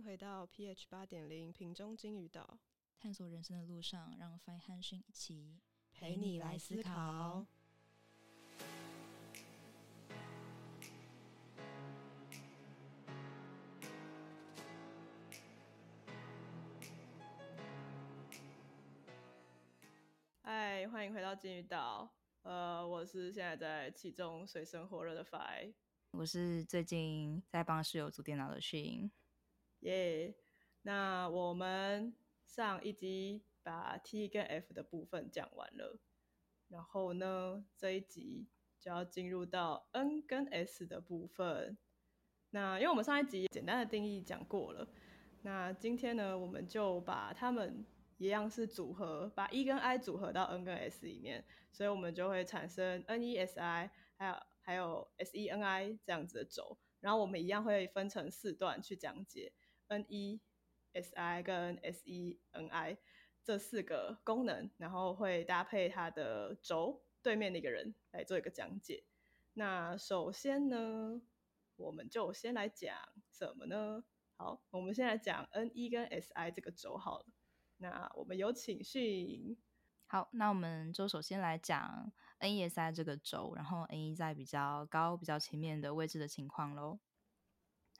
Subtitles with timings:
[0.00, 2.58] 迎回到 pH 八点零瓶中金鱼岛，
[2.98, 5.60] 探索人生的路上，让 Fine 和讯一起
[5.92, 7.46] 陪你来思考。
[20.42, 22.10] 嗨，欢迎回到金鱼岛。
[22.40, 25.74] 呃，我是现在在其中水深火热的 Fine，
[26.12, 29.10] 我是最近在帮室友组电脑的讯。
[29.80, 30.34] 耶。
[30.82, 32.14] 那我们
[32.46, 35.98] 上一集把 T 跟 F 的部分讲完了，
[36.68, 41.76] 然后呢，这一集就要进入到 N 跟 S 的部分。
[42.50, 44.88] 那因为我们上一集简单的定义讲过了，
[45.42, 47.84] 那今天呢，我们就把它们
[48.16, 56.78] 一样是组合，把 E 跟 I 组合到 N 跟 S 里面，所以我们就会产生 NESI，还有还有 SENI 这样子的轴。
[57.00, 59.52] 然后我们一样会分成四段去讲解
[59.90, 60.40] NE。
[60.92, 62.98] S I 跟 S E N I
[63.44, 69.04] 这四个功能，然后会搭配它的轴对面的一个人来做一个讲解。
[69.52, 71.22] 那首先呢，
[71.76, 72.92] 我们就先来讲
[73.30, 74.02] 什么呢？
[74.36, 77.26] 好，我们先来讲 N E 跟 S I 这个轴好了。
[77.76, 79.56] 那我们有请讯。
[80.08, 86.98] 好，那我们就首先来讲 N E S I 这个轴，然后 N E 在比较高、比较前面的位置的情况喽。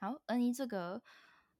[0.01, 1.01] 好，N E 这个。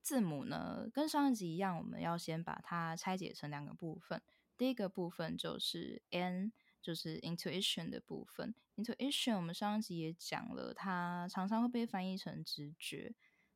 [0.02, 4.22] 字母呢，跟上一集一样，我们要先把它拆解成两个部分。
[4.58, 8.54] 第一个部分就是 N，就是 intuition 的部分。
[8.76, 13.14] intuition 我们上一集也讲了，它常常会被翻译成直觉。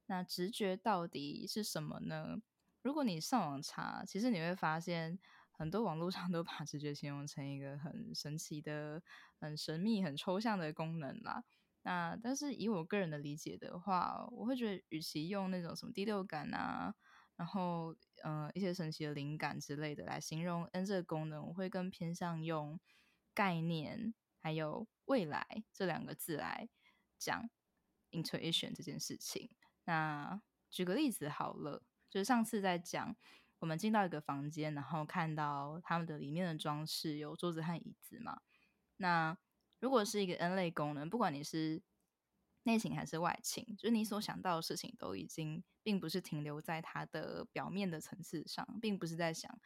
[0.07, 2.37] 那直觉到底是什么呢？
[2.81, 5.17] 如果你上网查，其实你会发现
[5.51, 9.01] 很多网络上都把直觉形容成一个很神奇的、
[9.39, 11.43] 很神秘、很抽象的功能啦。
[11.87, 16.91] 那但是以我个人的理解的话，我会觉得，与其用那种什么第六感啊，
[17.35, 22.79] 然后呃一些神奇的灵感之类的来形容 N 这个功能，我会更偏向用
[23.35, 26.67] 概念还有未来这两个字来
[27.19, 27.47] 讲
[28.09, 29.51] intuition 这件事情。
[29.83, 30.41] 那
[30.71, 33.15] 举个例子好了，就是上次在讲
[33.59, 38.41] 我们进到一个房间，然后看到他们的里面的装饰有桌子和椅子嘛，
[38.97, 39.37] 那。
[39.85, 41.79] 如果是一个 N 类功能，不管你是
[42.63, 49.59] 内情还是外情，就是你所想到的事情都已经并不是停留在它的表面的层次上，并不是在想，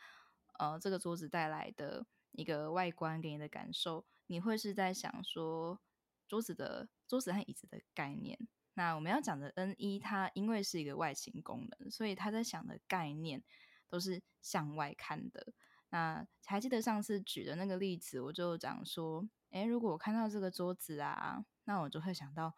[0.59, 5.79] 呃，这个桌子带来的一个外观给你的感受，你会是在想说
[6.27, 8.37] 桌子的桌子和椅子的概念。
[8.73, 13.41] 那我们要讲的 N 一，它因为是一个外形功能，所以他在想的概念
[13.87, 15.53] 都是向外看的。
[15.89, 19.27] 那还记得上次举的那个例子，我就讲说。
[19.51, 22.55] 诶，如果我看到这个桌子啊，那我就会想到，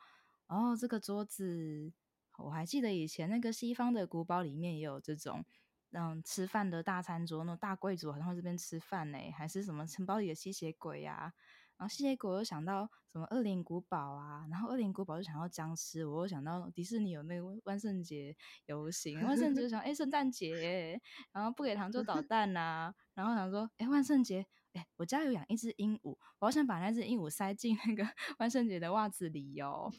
[0.47, 1.94] 哦，这个桌子，
[2.38, 5.46] 我还记得以前那个西方的古堡里面也有这种，
[5.91, 11.34] 嗯，吃饭的大餐桌，那种大贵族好像在这边吃饭呢，还是什么城堡里的吸血鬼呀？
[11.81, 18.38] 然后吸血鬼又想到什么恶灵古堡啊，然后恶灵古堡就想到僵尸，我又想到迪士尼有那个万圣节
[18.68, 29.91] 游行，万圣节想哎圣诞节，然后不给糖就捣蛋呐，然后想说哎万圣节，哎我家有养一只鹦鹉，我好想把那只鹦鹉塞进那个 万圣节的袜子里哟。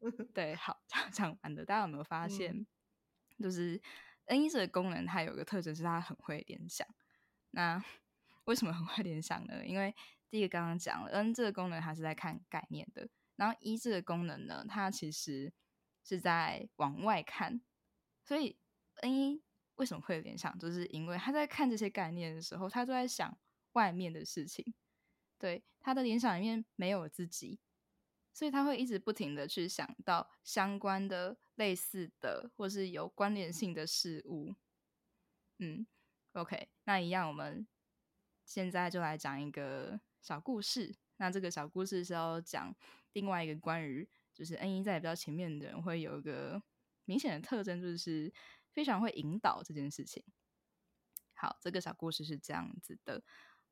[0.34, 2.66] 对，好 讲讲完的，大家有没有发现，
[3.38, 3.80] 就是
[4.26, 6.86] N 一这个功能它有个特征是它很会联想，
[7.52, 7.82] 那。
[8.46, 9.64] 为什么很会联想呢？
[9.64, 9.94] 因为
[10.30, 15.52] 第一个刚刚讲了，N 这个功能它是在看概念的，然后一这个功能呢，它其实
[16.04, 17.60] 是在往外看。
[18.24, 18.56] 所以
[19.02, 19.42] N 一
[19.74, 23.36] 为什么会联想，就是因为他在看这些概念的时候，他都在想
[23.72, 24.72] 外面的事情。
[25.36, 27.58] 对，他的联想里面没有自己，
[28.32, 34.54] 所以他会一直不停的去想到相关的、类似的或是有关联性的事物。
[35.58, 35.86] 嗯
[36.34, 37.66] ，OK，那一样我们。
[38.42, 40.94] 现在就来讲一个小故事。
[41.16, 42.74] 那这个小故事是要讲
[43.12, 46.62] 另外一个关于，就是 N 一在比较前面的人会有一个
[47.04, 48.32] 明显的特征，就是
[48.72, 50.24] 非常会引导这件事情。
[51.34, 53.22] 好，这个小故事是这样子的。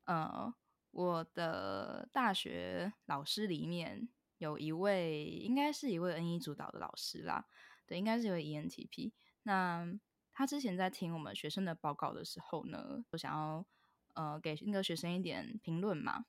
[0.05, 0.55] 呃，
[0.91, 4.09] 我的大学老师里面
[4.39, 7.47] 有一位，应该是一位 N 一主导的老师啦。
[7.87, 9.13] 对，应该是一位 ENTP。
[9.45, 9.99] 那
[10.33, 13.67] 他之前在听我们学生的报告的时候呢，我想要。
[14.15, 16.25] 呃，给那个学生一点评论嘛。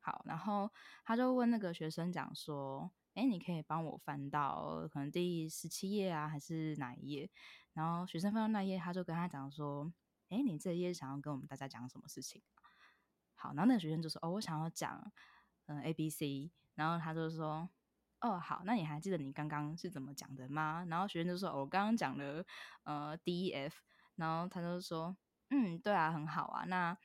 [0.00, 0.70] 好，然后
[1.04, 7.30] 他就问那个学生讲说：“哎，你可以帮我翻到可能第十七页啊，还是哪一页？”
[7.74, 9.92] 然后学生翻到那页，他就跟他讲说
[10.30, 12.42] ：“哎，你这一页想要跟我们大家讲什么事情？”
[13.36, 15.12] 好，然后那个学生就说：“哦，我想要讲
[15.66, 17.68] 嗯 A B C。”然后他就说
[18.20, 20.84] ：“哦，好，那你还记得你刚刚是怎么讲的吗？
[20.88, 22.44] 然后学生就说，我刚刚讲了
[22.84, 23.76] 呃 D E F，
[24.16, 25.16] 然后他就说，
[25.50, 26.64] 嗯，对啊，很好啊。
[26.64, 26.96] 那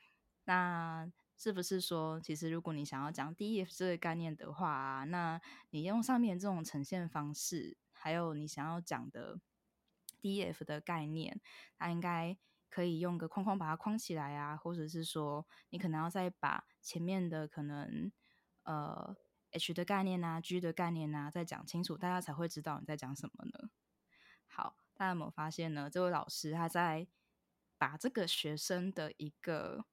[0.45, 5.40] 那是不是说，其实如果你想要讲 D E F 这个概念的话，那
[5.70, 9.40] 你用上面这种呈现方式，还有你想要讲的
[10.22, 11.40] D E F 的概念，
[11.78, 12.38] 它应该
[12.70, 18.12] 可以用个框框把它框起来啊，或者是说，你可能要再把前面的可能
[18.64, 19.16] 呃。
[19.52, 23.70] H 的概念啊，G 的概念啊，再讲清楚，大家才会知道你在讲什么呢？
[24.48, 25.90] 好，大家有没有发现呢？
[25.90, 27.08] 这位老师他在
[27.78, 29.86] 把这个学生的一个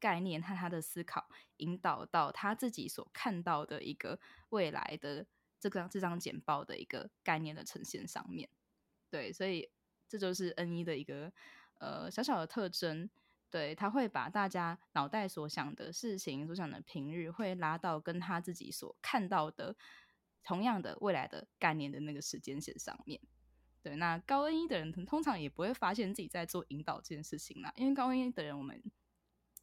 [0.00, 1.28] 概念和他的思考
[1.58, 4.18] 引导到他自己所看到的一个
[4.50, 5.26] 未来的
[5.60, 8.48] 这个这张简报的一个概念的呈现上面。
[9.10, 9.70] 对，所以
[10.08, 11.32] 这就是 N 一的一个
[11.78, 13.10] 呃小小的特征。
[13.50, 19.74] 对他会把大家脑袋所想的事情、所想的平日，会拉到跟他自己所看到的
[20.44, 23.18] 同样的未来的概念的那个时间线上面。
[23.80, 28.82] 对，那高 N 一的人通常也不会发现自己在做引导这件事情啦，因为高 N 一的人，我们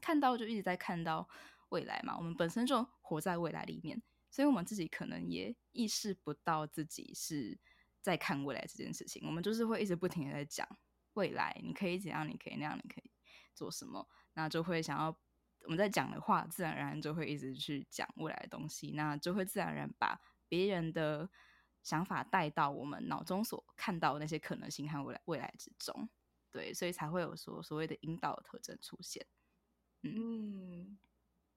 [0.01, 1.27] 看到就一直在看到
[1.69, 7.59] 未来嘛，我们本身就活在未来里面，所以我们自己可能也意识不到自己是
[8.01, 9.25] 在看未来这件事情。
[9.25, 10.67] 我们就是会一直不停的在讲
[11.13, 13.11] 未来，你可以怎样，你可以那样，你可以。
[13.55, 15.17] 做什么，那就会想要
[15.61, 20.19] 我们在讲的话，自然而然就会一直去讲未来的东西，那就会自然而然把
[20.49, 21.29] 别人的
[21.81, 26.09] 想法带到我们脑中所看到的那些可能性和未来未来之中，
[26.51, 29.25] 对，所以才会有说所谓的引导特征出现。
[30.13, 30.97] 嗯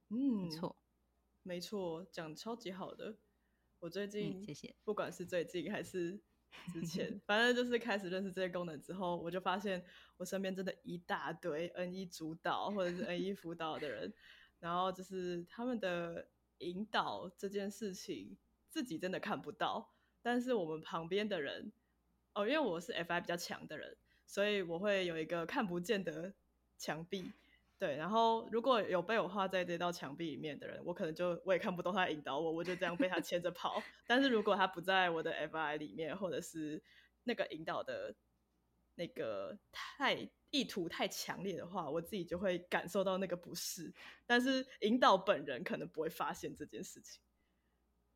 [0.09, 0.77] 嗯，没错，
[1.43, 3.17] 没错，讲超级好的。
[3.81, 6.21] 我最近谢谢，不管是最近还是。
[6.73, 9.85] 之前， 反正就是开始认识这些功能之后，我就发现
[10.17, 14.13] 我身边真的一大堆 N 一主导或者是 N 一辅导的人，
[14.59, 16.27] 然后就是他们的
[16.59, 18.39] 引导这件事情
[18.71, 19.93] 自己真的看不到，
[20.23, 21.71] 但是我们旁边的人，
[22.33, 26.33] 哦，因为我是 FI 比较强的人，所以我会有一个看不见的
[26.79, 27.31] 墙壁。
[27.79, 33.81] 对，然后如果有被我画在这道墙壁里面的人，我可能就我也看不懂他引导我，我就这样被他牵着跑。
[34.05, 36.83] 但是如果他不在我的 FI 里面，或者是
[37.23, 38.17] 那个引导的
[38.97, 43.95] 那个太意图太强烈的话，我自己就会感受到那个不适。
[44.27, 47.21] 但是引导本人可能不会发现这件事情。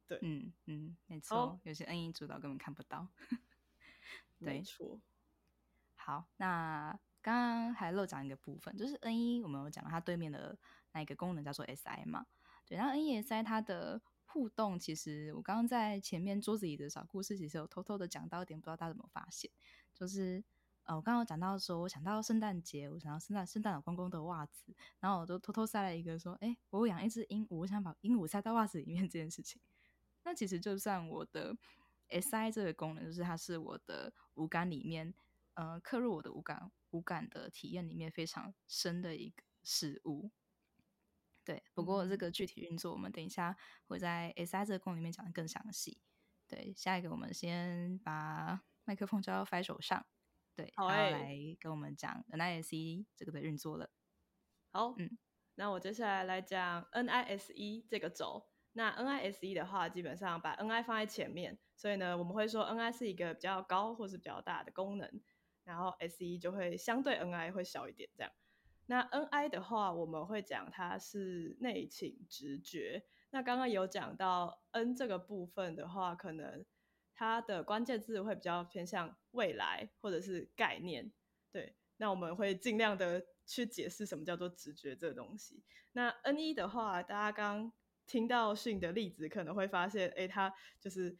[0.09, 3.09] 对，嗯嗯，没错，有些 N 一主导根本看不到。
[4.39, 5.01] 没错。
[5.95, 6.99] 好，那。
[7.23, 10.59] 刚刚还漏讲一个部分，就是 N 一我们有讲到它对面的
[10.93, 12.27] 那一个功能叫做 SI 嘛？
[12.67, 19.51] 对，然后 N 一 SI 它的互动，其实我刚刚在前面桌子里的小故事，其实有偷偷的讲到一点，不知道大家怎么发现？
[19.95, 20.43] 就是
[20.85, 29.63] 呃，我刚刚讲到说，我想到圣诞节，我想到圣诞圣诞老公公的袜子，然后我就偷偷塞了一个说，哎，我养一只鹦鹉，我想把鹦鹉塞到袜子里面这件事情。
[30.25, 31.57] 那其实就算我的
[32.09, 35.15] SI 这个功能，就是它是我的五感里面，
[35.55, 36.71] 呃，刻入我的五感。
[36.93, 40.31] 无感的体验里面非常深的一个事物，
[41.43, 41.65] 对。
[41.73, 43.57] 不过这个具体运作，我们等一下
[43.87, 46.03] 会在 S I 这个功能里面讲的更详细。
[46.47, 50.05] 对，下一个我们先把麦克风交到 Fi 手上，
[50.55, 53.91] 对，好来跟我们讲 N I S E 这个的运作了。
[54.71, 55.17] 好，嗯，
[55.55, 58.51] 那我接下来来讲 N I S E 这个轴。
[58.73, 65.23] 那 N I S E 的话，基本上把 N I 放在前面，所以呢，我们会说 N I 是一个比较高或是比较大的功能。
[65.65, 68.33] 然后 S E 就会相对 N I 会小一点，这样。
[68.87, 73.05] 那 N I 的话，我们会讲它是内倾直觉。
[73.31, 76.67] 那刚刚有讲到 N 这个部分的话，可能
[77.15, 81.13] 它的关键字会比较偏向未来或者是概念。
[81.53, 85.63] 对，那我们会尽量的去解释什么叫做直觉这个东西。
[85.93, 87.73] 那 N 一的话，大家刚
[88.05, 91.17] 听到训的例子，可能会发现，哎，他就是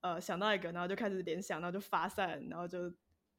[0.00, 2.92] 呃想到一个，然后就开始联想，然后就发散，然后就。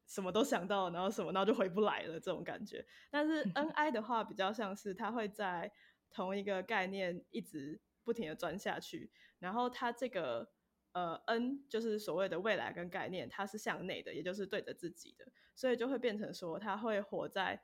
[0.06, 2.86] 什么都想到，然后什么，然后就回不来了这种感觉。
[3.10, 5.72] 但是 N I 的话，比较像是它会在
[6.10, 9.10] 同一个概念一直不停的钻下去。
[9.38, 10.50] 然后它这个
[10.92, 17.62] 呃 N 就是所谓的未来跟概念，它是向内的，也就是对着自己的，所以就会变成说，它会活在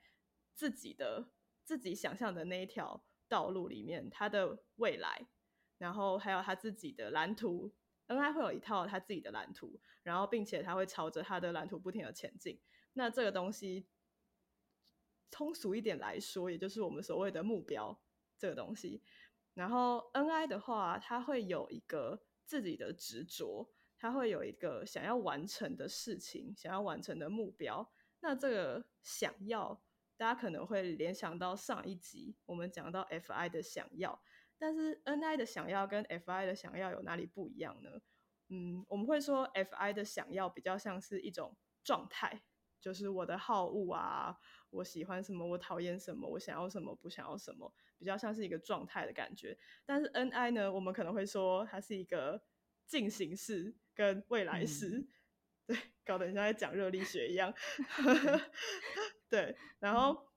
[0.52, 1.30] 自己的
[1.64, 5.28] 自己想象的那一条道路里面，它的未来，
[5.78, 7.72] 然后还有他自己的蓝图。
[8.12, 12.60] N I 会有一套他自己的蓝图，然后并且他会朝着他的蓝图不停的前进。
[12.92, 13.86] 那这个东西
[15.30, 17.98] 通俗一点来说，也就是我们所谓的目标
[18.36, 19.02] 这个东西。
[19.54, 27.90] 然后 N I 的话，他会有一个自己的执着，他会有一个想要完成的事情，想要完成的目标。
[28.20, 29.82] 那这个想要，
[30.16, 34.22] 大家可能会联想到上一集我们讲到 F I 的想要。
[34.62, 37.90] 但是 N I 的想要跟 F I 的想要有哪里不一样呢？
[38.48, 42.44] 嗯，我们会说 Fi 的想要比较像是一种状态，
[42.80, 44.38] 就是我的好恶啊，
[44.70, 49.58] 我喜欢什么，我讨厌什么，我想要什么，不想要什么，比较像是一个状态的感觉。
[49.84, 52.44] 但是 Ni 呢，我们可能会说它是一个
[52.86, 55.08] 进行式跟未来式，
[55.66, 57.52] 对，搞得像在讲热力学一样。
[59.28, 60.31] 对，然后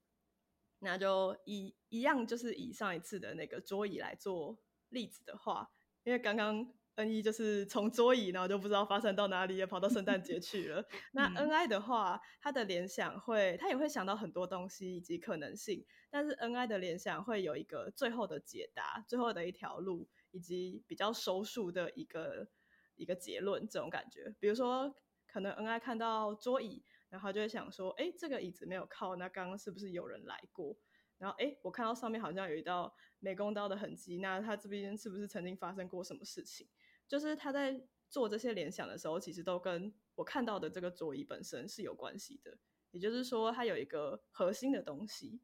[0.79, 5.72] 那就一一样，就是以上一次的那个桌椅来做例子的话，
[6.03, 6.74] 因为刚刚。
[6.98, 10.82] N 一就是从桌椅，然后就不知道发生到哪里，也跑到圣诞节去了。
[11.12, 22.48] 那 N I 的话，他的联想会，他也会想到很多东西以及可能性，但是 N I 的联想会有一个最后的解答，最后的一条路，以及比较收束的一个
[22.96, 24.34] 一个结论这种感觉。
[24.39, 24.96] 比如说，
[25.27, 30.75] 可能 N I 看到桌椅，然后就会想说，哎，这个椅子没有靠，那刚刚是不是有人来过？
[31.17, 36.67] 然后，哎，我看到上面好像有一道美工刀的痕迹，那它这边是不是曾经发生过什么事情？
[37.07, 42.57] 就是他在做这些联想的时候，其实都跟我看到的这个桌椅本身是有关系的。
[42.91, 45.39] 也就是说，它有一个核心的东西。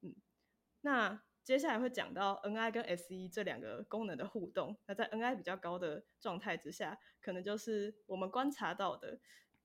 [0.00, 0.16] 嗯，
[0.80, 4.76] 那接下来会讲到 Ni 跟 Se 这两个功能的互动。
[4.86, 9.20] 那在 Ni 比较高的状态之下，可能就是我们观察到的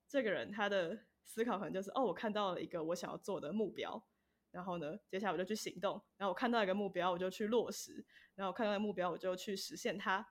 [0.08, 4.04] 这个人他的思考可能就是哦，我看到了一个我想要做的目标，
[4.52, 6.02] 然后呢，接下来我就去行动。
[6.18, 8.06] 然后我看到一个目标，我就去落实。
[8.36, 10.26] 然后我看到目标，我就去实现它。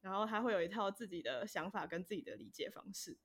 [0.00, 3.16] 然后他会有一套自己的想法跟自己的理解方式。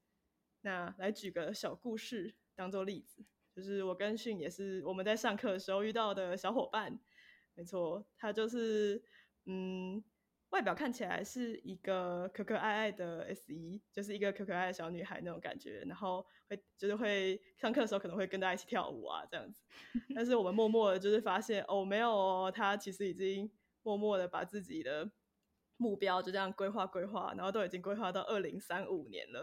[0.62, 7.00] 那来举个小故事当做例子，就是我跟训也是我们在上课的时候遇到的小伙伴。
[7.56, 9.04] 没错，他就是
[9.46, 10.04] 嗯，
[10.50, 15.82] 外表看起来是一个可可爱爱的 S 一，就是一个可可爱的小女孩那种感觉。
[15.88, 19.62] 然后会就是会上课的时候可能会跟大家一起跳舞啊这样子。
[20.16, 23.52] 但是我们默默的就是发现哦，没有哦，他其实已经
[23.84, 25.12] 默默的把自己的。
[25.80, 29.42] 目标就这样规划规划，然后都已经规划到二零三五年了，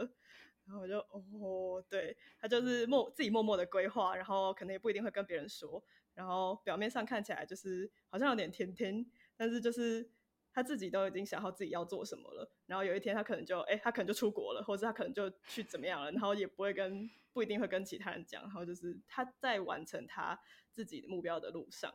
[0.66, 5.80] 然后我就哦，对他就是默自己默默的规划，然后可能也不一定会跟别人说，
[6.12, 9.06] 然后表面上看起来就是好像有点甜甜，
[9.36, 10.10] 但是就是
[10.54, 21.92] 他自己都已经想好自己要做什么了，然后有一天他可能就哎，他可能就出国了，或者他可能就去怎么样了，然后也不会跟不一定会跟其他人讲，然后就是他在完成他自己的目标的路上，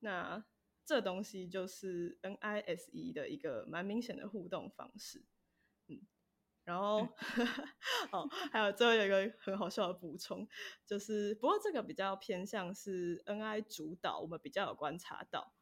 [0.00, 0.44] 那。
[0.84, 5.22] 这东西就是 NISE 的一个蛮明显的互动方式，
[5.86, 6.00] 嗯，
[6.64, 7.06] 然后
[8.10, 10.46] 哦，还有最后有一个很好笑的补充，
[10.84, 15.61] 就是不过这个比较偏向是 NI 主导，我们比较有观察到，嗯，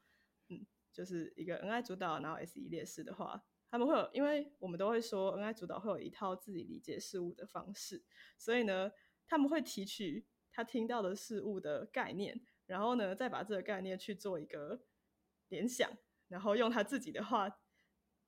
[1.00, 8.04] 就是一个 NI 主导，然后 SE 劣势的话，他们会有，因为我们都会说 NI 主导会有一套自己理解事物的方式，
[8.36, 8.92] 所以呢，
[9.26, 14.82] 他们会提取他听到的事物的概念，然后呢，再把这个概念去做一个。
[15.50, 15.90] 联想，
[16.28, 17.50] 然后用他自己的话，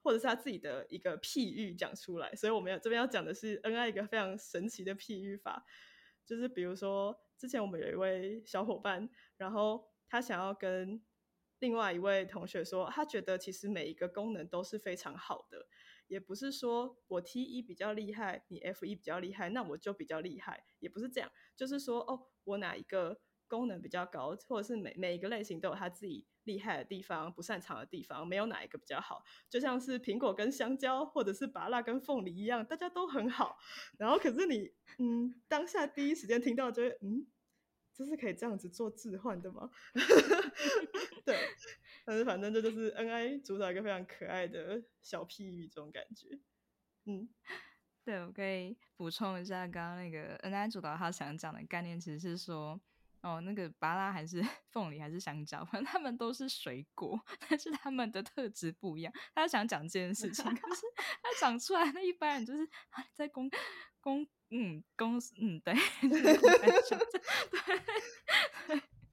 [0.02, 2.34] 或者是他自己的一个譬喻讲出来。
[2.34, 5.64] 所以我们要这边要讲的是 N I 一个非常神奇的譬喻法，
[6.26, 11.00] 就是比如说之前我们有一位小伙伴，然后他想要跟
[11.62, 15.68] 另外一位同学说，他觉得其实每一个功能都是非常好的，
[16.08, 26.26] 也不是说我 T 一比较厉害，你 F 一比较厉害，那我就比较厉害，也不是这样，就是说哦，我哪一个功能比较高，或者是每每一个类型都有他自己。
[26.44, 29.22] 厉害的地方，不擅长的地方，没有哪一个比较好。
[29.48, 33.56] 就像是苹果跟香蕉，或者是芭乐跟凤梨一样，大家都很好。
[33.96, 37.28] 然后，可是你，嗯，当下第一时间听到，就会，嗯，
[37.94, 39.70] 这是可以这样子做置换的吗？
[41.24, 41.36] 对，
[42.04, 46.38] 但是反正这就是 N I 主导一个非常可爱的小屁语，这种感觉。
[47.06, 47.28] 嗯，
[48.04, 52.80] 对，我可以补充一下，刚刚那个 N I 主导他想讲的概念，其实是说。
[53.22, 57.16] 哦，那个芭拉还是 凤梨还是香蕉，反正他们都是水果，
[57.48, 59.14] 但是他们的特质不一样。
[59.32, 62.68] 他想讲这件事情，可是他讲出来，那一般人就是
[63.14, 63.48] 在公
[64.00, 66.36] 公嗯公嗯对，对。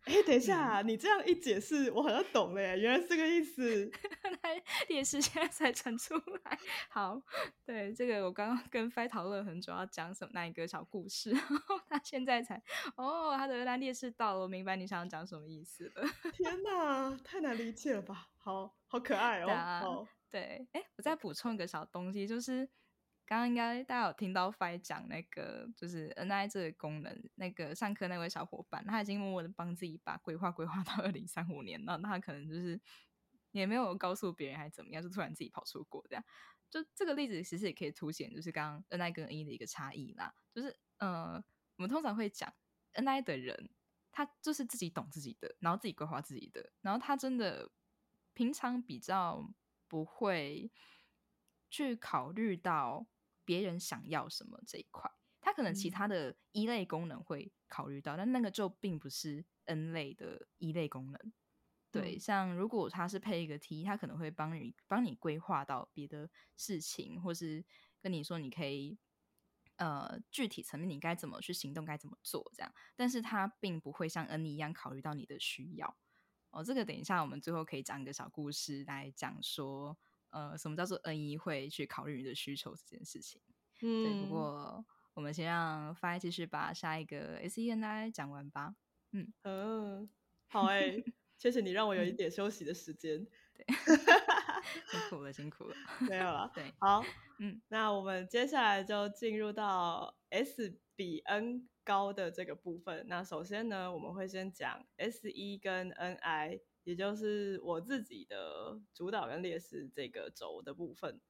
[0.10, 3.92] 哎，等一下，你这样一解释，我好像懂了耶，原来是这个意思。
[4.42, 6.58] 来，电视现在才传出来。
[6.90, 7.22] 好，
[7.64, 12.60] 对这个我刚刚跟 Fi 讨论很久，要讲什么那一个小故事，然 后他现在才
[12.98, 16.04] 哦，他的那烈士到了，我明白你想讲什么意思了。
[16.34, 18.30] 天哪，太难理解了吧？
[18.38, 20.08] 好好可爱哦。
[20.32, 22.68] 对，哎，我再补充一个小东西，就是。
[23.30, 31.96] 刚刚应该大家有听到 Fi 讲那个，就是 Ni 这个功能，那个上课那位小伙伴，他已经默默的帮自己把规划规划到二零三五年了。
[32.00, 32.82] 那他可能就是
[33.52, 36.26] 也没有告诉别人，还怎么样，就突然自己跑出国这样。
[36.72, 40.34] 就这个例子其实也可以凸显，就是刚刚 Ni 跟 N 的一个差异啦。
[40.52, 41.36] 就是呃，
[41.76, 42.52] 我们通常会讲
[42.96, 43.70] Ni 的人，
[44.12, 47.70] 他就是自己懂自己的，然后自己规划自己的，然后他真的
[48.34, 49.54] 平常比较
[49.88, 50.72] 不会
[51.70, 53.06] 去考虑到。
[53.50, 55.10] 别人想要什么这一块。
[55.42, 61.34] 它可能其他的一类功能会考虑到，但那个就并不是 N 类的一类功能。
[61.90, 67.66] 对，像如果它是配一个 T，它可能会帮你帮你规划到别的事情，或是
[68.00, 69.00] 跟你说你可以
[69.78, 72.72] 呃具体层面你该怎么去行动，该怎么做这样。
[72.96, 75.98] 但是它并不会像 N 一样考虑到你的需要。
[76.52, 79.98] 哦，这个等一下我们最后可以讲一个小故事来讲说，
[80.32, 83.42] 呃，什么叫做 N 一会去考虑你的需求这件事情。
[83.82, 84.86] 嗯，对，不过。
[85.16, 88.76] 我们先让 Fi 继续把下一个 SENI 讲完吧。
[89.12, 90.10] 嗯嗯，
[90.48, 91.04] 好哎，
[91.38, 93.26] 谢谢你让我有一点休息的时间。
[93.54, 93.66] 对，
[94.88, 95.76] 辛苦了，辛苦了。
[96.08, 96.50] 没有了。
[96.56, 97.04] 对，好，
[97.40, 103.06] 嗯，那我们接下来就进入到 S 比 N 高的这个部分。
[103.10, 111.22] 那首先呢，我们会先讲 S 一跟 NI，也就是我自己的主导跟劣势这个轴的部分。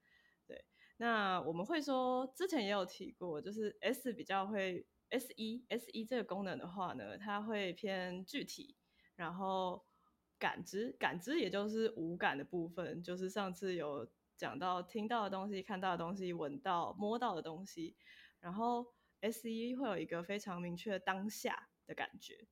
[0.48, 0.64] 对
[0.96, 8.78] 那我们会说，之前也有提过，就是 S 比较会 S 一 S 一这个功能的话呢，它会偏具体，
[9.18, 9.86] 然后
[10.38, 17.98] 感知感知也就是五感的部分，就是上次有讲到听到的东西、看到的东西、闻到、摸到的东西，
[18.40, 22.48] 然后 S 一会有一个非常明确当下的感觉，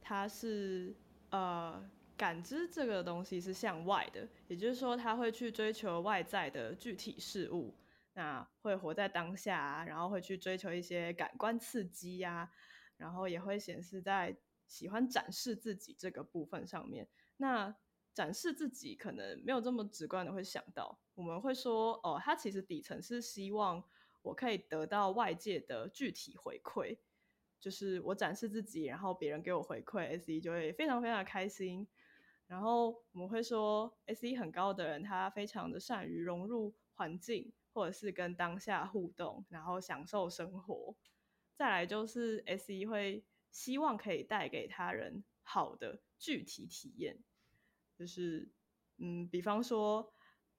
[0.00, 0.96] 它是
[1.30, 1.90] 呃。
[2.22, 7.74] 感知这个东西是向外的，也就是说，他会去追求外在的具体事物，
[8.12, 12.48] 那会活在当下啊，然后会去追求一些感官刺激呀，
[12.96, 14.36] 然后也会显示在
[14.68, 17.08] 喜欢展示自己这个部分上面。
[17.38, 17.74] 那
[18.14, 23.82] 展示自己可能没有这么直观的会想到，我们会说，哦，他其实底层是希望
[24.22, 26.96] 我可以得到外界的具体回馈，
[27.58, 31.88] 就是我展示自己，然后别人给我回馈，S E 就会非常非常开心。
[32.52, 40.94] 然后我们会说，S E 很高的人，他非常的善于融入环境，或者是跟当下互动，然后享受生活。
[41.54, 47.18] 再来就是 S E 会希望可以带给他人好的具体体验，
[47.96, 48.50] 就是
[48.98, 50.12] 嗯，比方说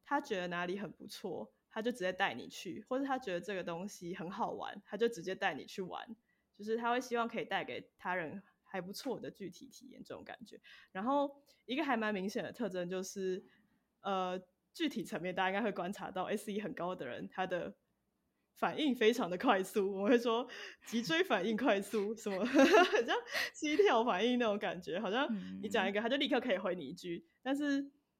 [0.04, 6.16] 他觉得哪里很不错，他就直接带你去；或者他觉得这个东西很好玩，他就直接带你去玩。
[6.56, 8.42] 就是他会希望可以带给他人。
[8.74, 10.60] 还不错的具体体验，这种感觉。
[10.92, 13.46] 然后一个还蛮明显的特征就是，
[14.02, 14.42] 呃，
[14.74, 17.76] 具体层面大家应该会观察到，S E 很高的人，他的
[18.56, 19.94] 反应非常的快速。
[19.94, 20.50] 我会说
[20.88, 23.16] 脊椎反应快速，什么 很像
[23.54, 25.30] 心跳反应那种感觉，好像
[25.62, 27.24] 你讲一个，他就立刻可以回你一句。
[27.44, 27.80] 但是，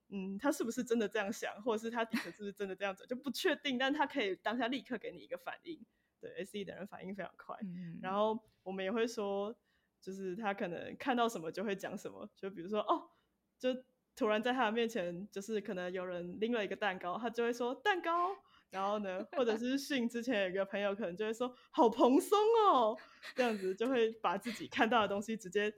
[0.10, 3.80] 嗯，他是不是真的这样想，或者是他底层是不是真的这样子，就不确定。
[3.80, 5.84] 但他可以当下立刻给你一个反应。
[6.22, 7.58] 对，S E 的人反应非常快。
[8.04, 9.56] 然后我们也会说。
[10.04, 13.10] 就是他可能看到什么就会讲什么，就比如说哦，
[13.58, 13.74] 就
[14.18, 18.36] 突然在他的面前，就是可能有人拎了一个蛋糕，他就会说蛋糕。
[18.70, 22.38] 然后呢，或者是训之前有一个朋友可能就会说好蓬松
[22.68, 22.98] 哦，
[23.36, 25.72] 这样子就会把自己看到的东西直接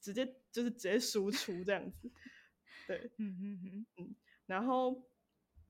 [0.00, 2.10] 直接就是直接输出这样子。
[2.86, 4.16] 对，嗯嗯嗯嗯。
[4.46, 5.04] 然后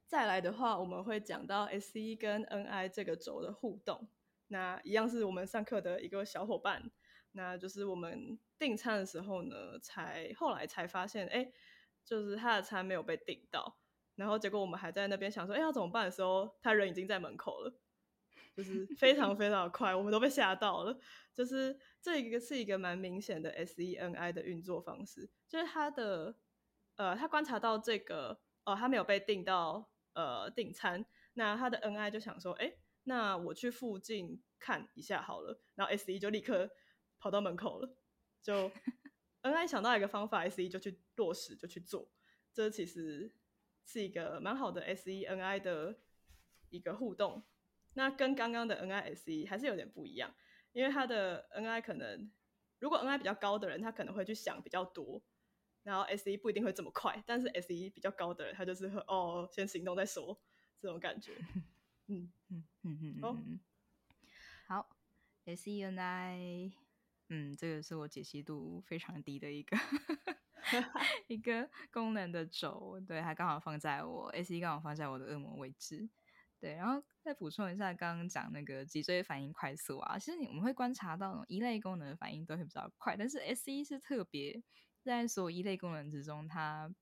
[0.07, 4.09] 再来的话，我们会讲到 S E 跟 N I 这个轴的互动，
[4.47, 6.89] 那一样是我们上课的一个小伙伴。
[7.37, 11.51] 那就是我们订餐的时候呢，才后来才发现，哎，
[12.05, 13.77] 就是他的餐没有被订到，
[14.15, 17.75] 然后结果我们还在那边想说，哎，要怎么办的时候，他人已经在门口了，
[18.57, 20.97] 就是非常 非常的快，我们都被吓到了。
[21.35, 26.37] 就是这一个是一个蛮明显的 S E N I 的运作方式，就是他的
[26.95, 36.71] 呃，他观察到这个哦，他没有被订到呃订餐，那他的 N I 就想说，哎，那我去附近看一下好了，然后 S E 就立刻。
[37.25, 37.97] 跑到门口了，
[38.43, 38.71] 就
[39.41, 42.11] N I 想到一个方法，S E 就去落实，就去做。
[42.53, 43.33] 这其实
[43.87, 45.99] 是一个蛮好的 S E N I 的
[46.69, 47.43] 一个互动。
[47.95, 50.35] 那跟刚刚的 N I S E 还是有点不一样，
[50.73, 52.31] 因为他的 N I 可能
[52.79, 55.23] 如果 N I 比较高的人，他可能会去想比较多，
[55.83, 57.25] 然后 S E 不一定会这么快。
[57.27, 60.39] 但是 S E 比较高的人，他就是哦，先行动再说，
[60.79, 61.33] 这种感觉。
[62.09, 63.61] 嗯嗯嗯嗯，
[64.67, 64.97] 好，好
[65.47, 66.84] ，S E N I。
[67.31, 69.77] 嗯，这个是我解析度非常低的一个
[71.27, 76.09] 一个功能的轴，对，它刚好放在我 S E 刚好放在我的恶魔位置，
[76.61, 84.63] 对，然后再补充一下，刚刚讲那个脊椎反应快速啊，其实你我们会观察到一类功能的反应都会比较快，但是 S E 是特别
[85.03, 86.95] 在所有一类功能之中，它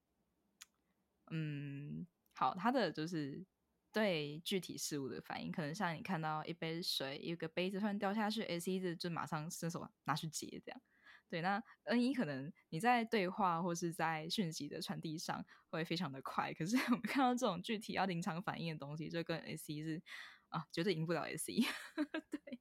[1.30, 3.44] 嗯，好，它的就是。
[3.92, 10.80] 对具体事物的反应，可能像你看到一杯水，一个杯子突然掉下去，S 一就马上伸手拿去接，这样。
[11.28, 20.02] 对，那 N 一可能你在对话或是在讯息的传递上会非常的快，可是我们看到这种具体要临场反应的东西，就跟 S 一是
[20.48, 21.62] 啊，绝对赢不了 S 一。
[21.62, 22.60] 对，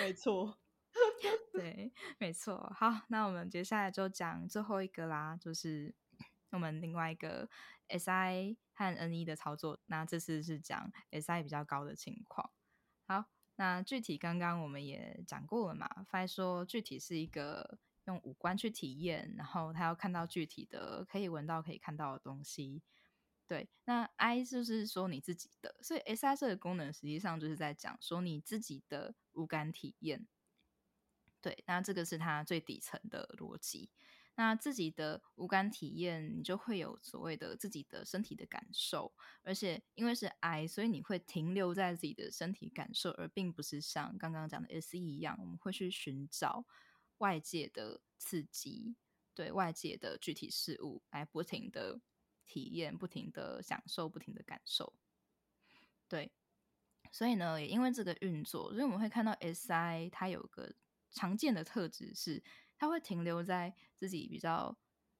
[0.00, 0.58] 没错，
[1.52, 2.70] 对，没错。
[2.76, 5.94] 好，那我们接下来就讲最后一个啦，就是
[6.50, 7.48] 我们另外一个
[7.98, 9.80] SI 和 NE 的操作。
[9.86, 12.50] 那这次是讲 SI 比较高的情况。
[13.06, 13.26] 好，
[13.56, 22.82] 那具体刚刚我们也讲过了嘛，发说具体是一个用五官去体验，然后他要看到具体的，可以闻到、可以看到的东西。
[23.46, 30.26] 对，那 I 就是说你自己的，所以 SI 这个功能实际上就是在讲说你自己的五感体验。
[31.42, 33.90] 对，那这个是它最底层的逻辑。
[34.34, 46.64] 那自己的五感体验，你就会有所谓的自己的身体的感受，而且因为是 I，所以你会停留在自己的身体感受，而并不是像刚刚讲的 SE 一样，我们会去寻找
[47.18, 48.96] 外界的刺激，
[49.34, 52.00] 对外界的具体事物来不停的。
[52.44, 54.92] 体验不停的享受，不停的感受，
[56.06, 56.30] 对，
[57.10, 60.74] 所以呢，也因为这个运作，所以我们会看到 SI 它有个
[61.12, 62.42] 常见的特质是，
[62.82, 64.76] 它会停留在自己比较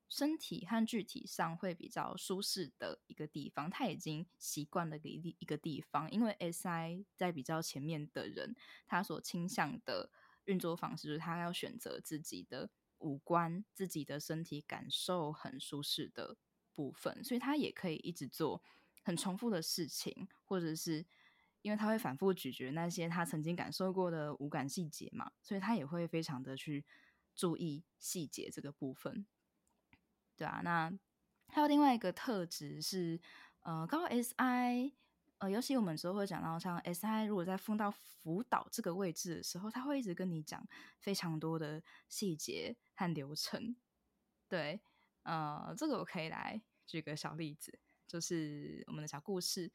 [0.08, 8.56] 身体和具体上会比较舒适的一个地方，他已经习惯了一一个地方，因为 SI 在比较前面的人，
[8.88, 10.10] 他所倾向的
[10.46, 16.36] 运作方式就是他要选择自己的五官、自己的身体感受很舒适的。
[16.74, 18.62] 部分，所以他也可以一直做
[19.02, 21.04] 很重复的事情，或者是
[21.60, 26.82] 因为他会反复咀嚼那些他曾经感受过的五感细节嘛，所以他也会非常的去
[27.34, 29.26] 注意细节这个部分。
[30.36, 30.92] 对啊，那
[31.48, 33.20] 还有另外一个特质是，
[33.60, 34.94] 呃，高 SI，
[35.38, 40.66] 呃，尤其我们之后会讲到，像 SI 如果在放到辅导这个位置的时候，他会一直跟你讲
[40.98, 43.76] 非常多的细节和流程，
[44.48, 44.80] 对。
[45.24, 49.72] 呃，这个我可以来举个小例子，就是我们的小故事。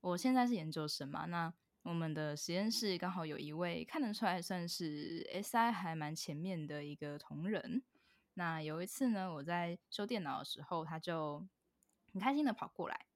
[0.00, 1.52] 我现在是研究生嘛，那
[1.88, 7.82] 我们的实验室刚好有一位看得出来算是 SI 还蛮前面的一个同仁。
[8.34, 11.42] 那有一次呢，我在修电脑的时候，他就
[12.12, 13.06] 很开心的跑过来，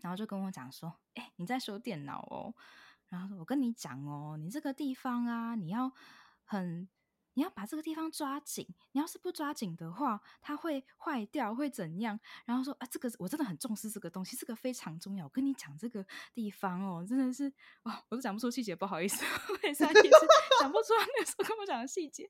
[0.00, 2.52] 然后就跟我讲说：“哎，你在修电脑哦？”
[3.10, 5.92] 然后：“我跟你讲哦，你这个地方啊，你要
[6.42, 6.88] 很。”
[7.38, 12.18] 你要把这个地方抓紧，你要是不抓紧的话，它会坏掉，会怎样？
[12.44, 15.24] 然后说啊，这个我真的很重视这个东西，这个非常重要。
[15.24, 17.46] 我跟你讲这个地方哦，真的是
[17.84, 19.24] 哦，我都讲不出细节，不好意思，
[19.54, 19.92] 我也是讲
[20.72, 22.28] 不出来那个时候跟我讲的细节，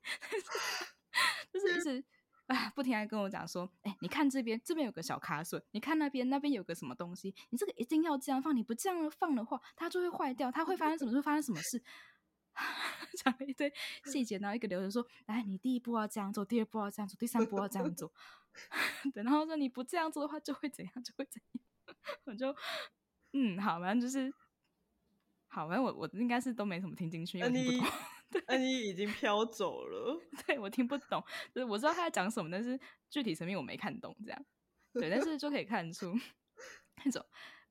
[1.51, 2.05] 就是一直
[2.49, 11.13] 啊不停的跟我讲说，哎，你看这边，这边有个小卡榫，你看那边，那边有个什么东西，你这个一定要这样放，你不这样放的话，它就会坏掉，它会发生什么？
[11.13, 11.83] 会发生什么事？
[13.25, 13.73] 讲了一堆
[14.05, 18.13] 细节，然后一个流程说：“来，你第一步要这样做，第二步要这样做，第三步要这样做。”
[19.15, 21.65] 对，然后说你不这样做的话，就会怎样，就会怎样。
[22.25, 22.55] 我就
[23.33, 24.33] 嗯，好，反正就是
[25.47, 27.99] 好，反正我我应该是都没怎么听进去，因为听不懂。
[28.31, 30.21] 对，你已经飘走了。
[30.47, 31.23] 对我听不懂，
[31.55, 34.15] 就是我知道他在讲什么，但是具体层面我没看懂。
[34.25, 34.47] 这样
[34.93, 36.15] 对，但是就可以看出
[37.05, 37.25] 那种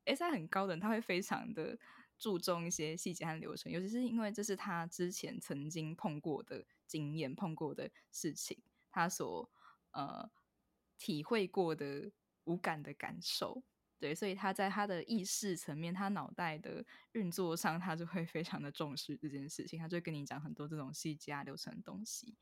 [0.06, 1.78] S I 很高的人，他会非常的。
[2.17, 9.49] 注重一些细节和流程，尤其是因为这是他之前曾经碰过的经验、碰过的事情，他所
[9.91, 10.30] 呃
[10.97, 12.12] 体会过的
[12.45, 13.63] 无感的感受，
[13.99, 22.36] 对，所以他在他的意识层面、他脑袋的运作上，他就会非常的重视这件事情，他就会跟你讲很多这种细节啊、流程的东西。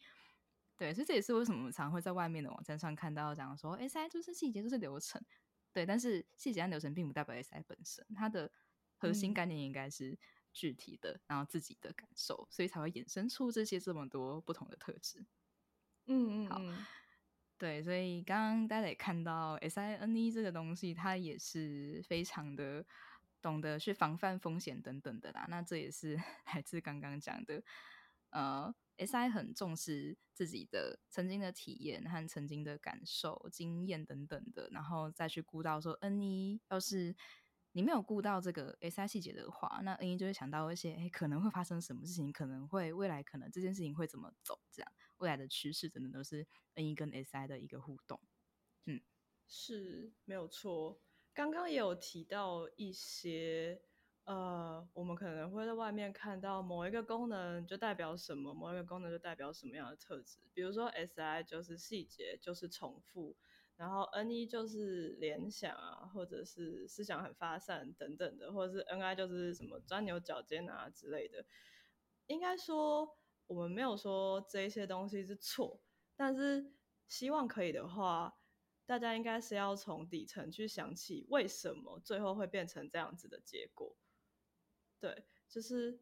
[0.77, 5.21] 对，所以这也是为什么我们常会在外面的网站上看到讲说，SI 就是细节，就是流程，
[5.73, 8.49] 对，但是细节和流程并不代表 SI 本身，它的。
[8.97, 10.17] 核心概念应该是
[10.53, 15.25] 具体的，然后自己的感受，所以才会衍生出这些这么多不同的特质。
[16.05, 16.61] 嗯嗯，好，
[17.57, 22.85] 对，所以刚刚大家也看到 S I N E 这个东西，它也是非常的
[23.41, 25.45] 懂得去防范风险等等的啦。
[25.49, 26.15] 那这也是
[26.53, 27.61] 来自刚刚讲的，
[28.29, 37.13] 呃，S I 很重视自己的曾经的体验和曾经的感受、经验等等的，然后再去估到说 N E 要是。
[37.75, 48.21] 你没有顾到这个 S I 细节的话，那 N E 就会想到一些，哎，可能会发生什么事情，可能会未来可能这件事情会怎么走，这样未来的趋势等等都是 N E 跟 S I 的一个互动。
[48.85, 49.01] 嗯，
[49.49, 51.01] 是没有错。
[51.33, 53.81] 刚刚也有提到一些，
[54.23, 60.37] 呃，我们可能会在外面看到某一个功能就代表什么，某一个功能就代表什么样的特质。
[60.53, 63.35] 比如说 S I 就是细节，就是重复。
[63.77, 71.45] 然后 N 一就是联想啊，或者是思想很发散等等的，或者是 N I 就是什么钻牛角尖啊之类的。
[72.27, 75.81] 应该说我们没有说这些东西是错，
[76.15, 76.71] 但是
[77.07, 78.39] 希望可以的话，
[78.85, 83.95] 大家应该是要从底层去想起为什么最后会变成这样子的结果。
[84.99, 85.99] 对，就是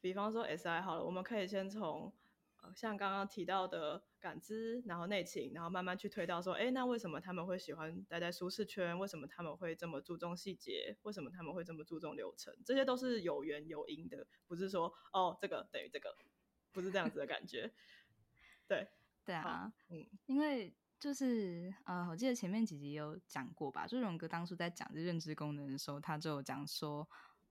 [0.00, 2.14] 比方说 S I 好了，我们可以先从
[2.62, 8.98] 呃像刚刚提到的感知，然后内情，然后慢慢去推到说，哎，那为什么他们会喜欢待在舒适圈？
[8.98, 10.96] 为什么他们会这么注重细节？
[11.02, 12.54] 为什么他们会这么注重流程？
[12.64, 16.16] 这些都是有缘有因的，不是说哦这个等于这个，
[16.72, 17.72] 不是这样子的感觉。
[18.66, 18.88] 对，
[19.24, 27.08] 对啊，嗯，因为就是呃，我记得前面几集有讲过吧，就荣哥当初在讲这认知功能的时候，他就有讲说，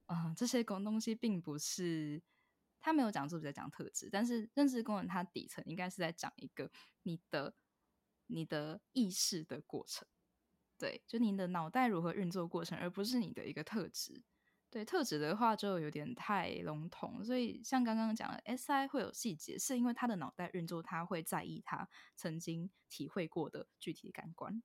[0.07, 2.21] 嗯、这些功东西并不是
[2.85, 6.71] 他没有讲是不是在讲特质，但是认知功能它底层应该是在讲一个
[7.01, 7.55] 你的
[8.27, 10.07] 你的意识的过程，
[10.77, 14.23] 对，就你的脑袋如何运作过程，而不是你的一个特质。
[14.69, 24.61] 对特质的话就有点太笼统，所以像刚刚讲的，SI 会有细节，是因为他的脑袋运作，他会在意他曾经体会过的具体感官，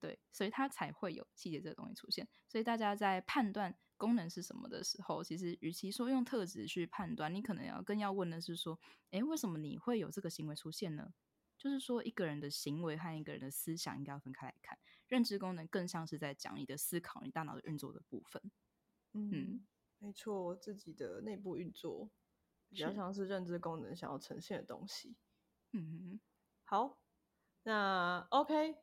[0.00, 2.26] 对，所以他才会有细节这个东西出现。
[2.48, 8.80] 所以大家在判断功能是什么的时候，其实与其说用特质去判断，你可能要更要问的是说，
[9.10, 11.12] 诶，为什么你会有这个行为出现呢？
[11.58, 14.78] 就是说，一个人的行为和一个人的思想应该要分开来看。
[15.08, 18.40] 认知功能更像是在讲你的思考、你大脑的运作的部分。
[19.12, 19.66] 嗯，
[19.98, 22.10] 没错，自己的内部运作
[22.68, 25.16] 比较是像是认知功能想要呈现的东西。
[25.72, 26.20] 嗯
[26.64, 27.00] 好，
[27.64, 28.76] 那 OK，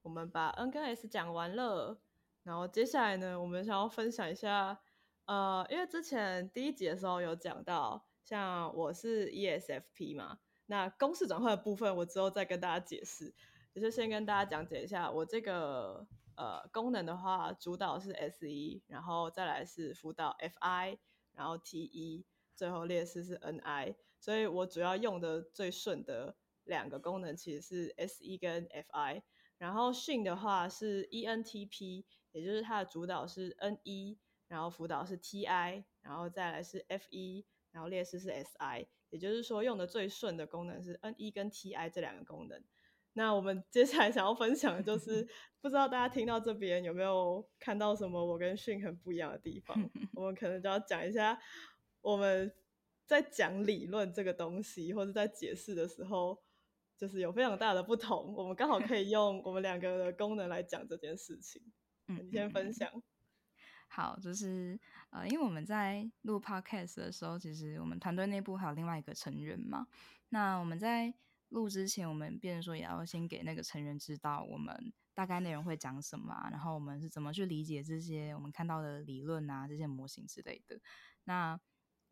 [0.00, 2.00] 我们把 N 跟 S 讲完了，
[2.44, 4.80] 然后接下来呢，我们想要分享一下，
[5.26, 13.32] 呃，因为之前第一集的时候有讲到，像我是 ESFP 嘛，那公式转换的部分我之后再跟大家解释，
[13.74, 20.98] 也就先跟大家讲解一下我这个呃功能的话，主导是 SE，，然后再来是辅导 FI，
[21.32, 22.26] 然后 T 一，
[22.56, 29.22] 最后列式是 NI，所以我主要用的最顺的两个功能其实是 SE 跟 FI，
[29.58, 34.18] 然后训的话是 ENTP，也就是它的主导是 N 一，
[34.48, 42.62] 然后辅导是 TI，然后再来是 F 一，然后列式是 SI，也就是说用的最顺的功能是 N 一跟 TI 这两个功能。
[43.14, 45.28] 那我们接下来想要分享的就 是，
[45.60, 49.76] 不知道大家听到这边有没有看到什么我跟迅很不一样的地方？
[50.16, 51.38] 我们可能就要讲一下
[52.00, 52.50] 我们
[53.06, 56.42] 在讲理论这个东西，或者在解释的时候，
[56.96, 58.34] 就是有非常大的不同。
[58.34, 61.62] 我们刚好可以用我们两个的功能来讲这件事情。
[62.08, 62.90] 嗯，你先分享。
[63.88, 64.78] 好，就是
[65.10, 69.86] 呃，因为我们在录 podcast 的时候，其实我们团队内部还有另外一个成员嘛。
[70.30, 71.12] 那我们在
[71.50, 80.80] 录之前，我们变成说也要先给那个成员知道我们大概内容会讲什么啊，然后我们是怎么去理解这些我们看到的理论啊、这些模型之类的。
[81.24, 81.60] 那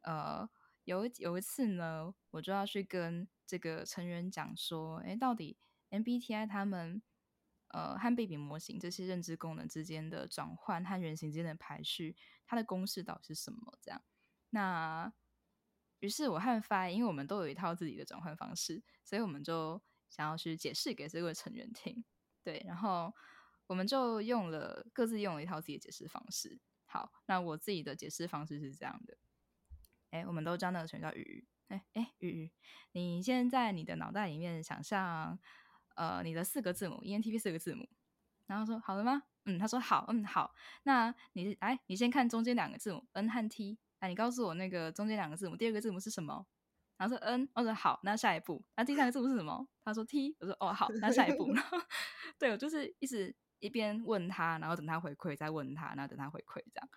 [0.02, 0.46] 呃，
[0.84, 5.56] 有有一次呢，我就要去跟这个成员讲说，诶，到底
[5.88, 7.00] MBTI 他们
[7.70, 13.78] 呃和 baby 模型这些认知功能之间的转换和原型之间的排序，它的公式到底是什么？
[13.80, 14.02] 这样，
[14.50, 15.12] 那
[16.00, 22.04] 于是我和 Fi，因为我们都有一套自己的转换方式，所以我们就想要去解释给这位成员听。
[22.42, 23.14] 对，然后
[23.66, 26.58] 我们就用了各自用了一套自己的解释方式。
[26.86, 29.18] 好，那我自己的解释方式是这样的。
[30.10, 31.48] 哎，我们都知道那个成员叫鱼鱼。
[31.68, 32.52] 哎哎，鱼鱼，
[32.92, 35.38] 你现在你的脑袋里面想象，
[35.96, 37.88] 呃，你的四个字母 ENTP 四个字母，
[38.46, 39.22] 然后说好了吗？
[39.44, 40.54] 嗯，他说好，嗯好。
[40.82, 46.46] 那你来，你先看中间两个字母 N 和 T，哎，你告诉我那个中间两个字母第二个字母是什么？
[46.98, 49.66] 然后说 N，我说好，那下一步，那第三个字母是什么？
[49.84, 51.50] 他说 T，我说哦好，那下一步。
[51.54, 51.78] 然 后
[52.38, 56.88] 对我就是一直一边问他，然后等他回馈，再问他，然后等他回馈这样。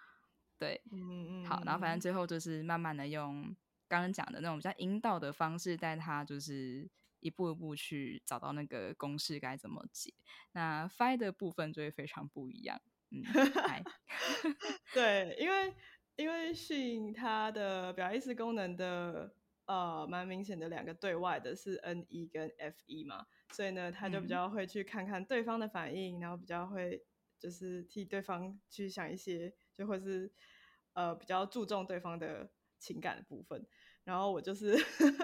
[0.58, 3.43] 对，嗯嗯，好，然后反正最后就是慢慢的用
[3.88, 6.89] 刚刚讲的那种比较引导的方式带他，就是
[7.24, 10.14] 一步一步去找到那个公式该怎么解。
[10.52, 12.80] 那 Fi 的部分就会非常不一样。
[13.10, 13.84] 嗯，嗨，
[14.94, 15.74] 对，因为
[16.16, 19.34] 因为训它的表意识功能的
[19.66, 27.06] 呃蛮明显的两个对外的是 N 一跟 F 一嘛，所以呢，他就比嗯较会去看看对方的反应，然后比较会
[27.40, 30.32] 就是替对方去想一些，就或是
[30.94, 33.66] 呃比较注重对方的情感的部分。
[34.04, 34.76] 然后我就是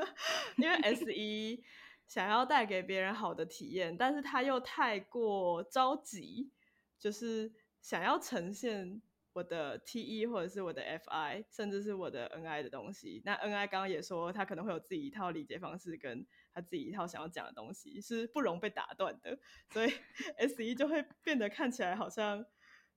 [0.58, 1.64] 因为 S 一
[2.10, 6.52] 想要带给别人好的体验，但是他又太过着急，
[7.00, 9.00] 就是想要呈现
[9.34, 13.22] 我的 T 一或者是我的 FI，甚至是我的 NI 的东西。
[13.24, 19.38] 那 NI 刚刚也说，他可能会有自己一套理解方式，跟他自己一套想要讲的东西，是不容被打断的。
[19.70, 19.94] 所以
[20.38, 22.44] S E 就会变得看起来好像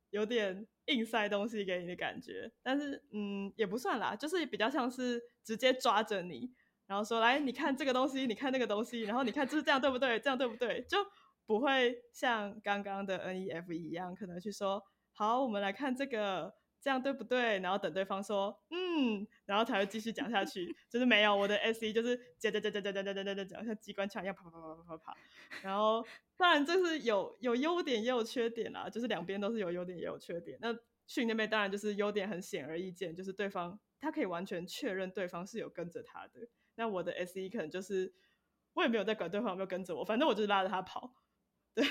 [0.08, 6.50] 有点硬塞东西给你的感觉，但是嗯，也不算啦，就是比较像是直接抓着你，
[6.92, 10.20] 然后说来，你看这个东西，你看那个东西，然后你看就是这样对不对？
[10.20, 10.82] 这样对不对？
[10.82, 10.98] 就
[11.46, 17.60] 不会像刚刚的 NEF 一样，可能去说好，我们来看这个这样对不对？
[17.60, 20.76] 然后等对方说嗯，然后才会继续讲下去。
[20.90, 25.16] 就是没有我的 S E 就是讲讲讲讲讲讲讲讲讲讲，像机关枪一样啪啪啪啪啪啪。
[25.62, 30.58] 然后当然这是有有优点也有缺点啦，就是两边都是有优点也有缺点。
[30.60, 30.76] 那
[31.06, 36.46] 训那边当然就是优点很显而易见，就是对方他可以完全确认对方是有跟着他的。
[36.74, 38.12] 那我的 S E 可能就是
[38.74, 41.14] 我也没有在管对方有没有跟着我，反正我就是拉着他跑。
[41.74, 41.86] 对。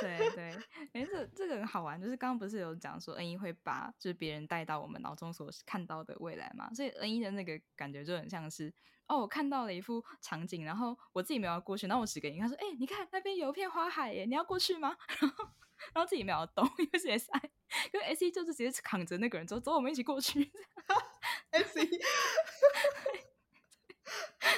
[0.00, 0.56] 对对，
[0.94, 6.72] 哎，这这个很好玩，就是刚刚不是有讲说 N 一会把就是别人带到我们脑中所看到的未来嘛？
[6.72, 8.72] 所以 N 一的那个感觉就很像是
[9.08, 15.44] 哦，我看到了一幅场景，然后我自己没有过去，然后我指给你，他说：“哎，你看那边有一片花海耶，你要过去吗？” 然后
[15.92, 17.50] 然后自己没有动，因为是 S I，
[17.92, 20.52] 因为 S E 就是直接扛着那个人走，走，我们一起过去。
[21.50, 22.00] S E。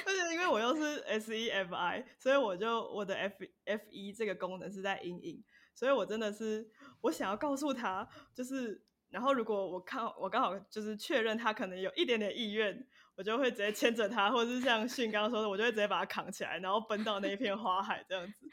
[0.05, 6.69] 而且因为我又是 S E F I，所以我就我的 F F 一这个功能是在阴影，所以我真的是
[7.01, 18.47] 我想要告诉他，就是然后如果我看我刚好就是确认他可能有一点点意愿，我就会直接牵着他，或者是像迅刚刚说的，我就会直接把他扛起来，然后奔到那一片花海这样子。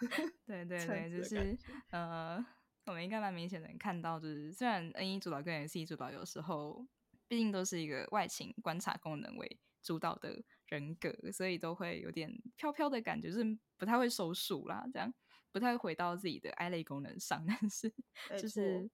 [0.44, 1.56] 对对对，就是
[1.90, 2.44] 呃，
[2.86, 6.84] 我们应该蛮明显能看到，就是虽然 N 一主导跟 S 一主导有时候
[7.32, 10.44] 毕竟都是一个外勤观察功能为主导的。
[10.68, 15.12] 人格，所以都会有点飘飘的感觉，就是不太会收束啦，这样
[15.50, 17.44] 不太会回到自己的 I 类功能上。
[17.46, 17.92] 但是，
[18.40, 18.90] 就是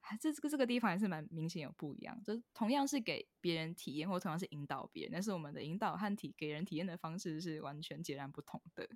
[0.00, 2.20] 还这这个这个地方还是蛮明显有不一样。
[2.24, 8.88] 就同样是给别人体验，或同样是引导别人，但是我们的引导和体给人体验的方式是完全截然不同的。